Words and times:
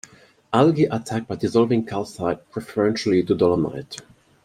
Algae 0.51 0.85
attack 0.85 1.27
by 1.27 1.35
dissolving 1.35 1.85
calcite 1.85 2.49
preferentially 2.49 3.21
to 3.21 3.35
dolomite. 3.35 4.01